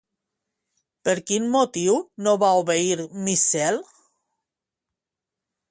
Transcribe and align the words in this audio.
Per 1.07 1.13
quin 1.31 1.45
motiu 1.57 1.99
no 2.29 2.33
va 2.45 2.49
obeir, 2.63 2.99
Míscel? 3.27 3.79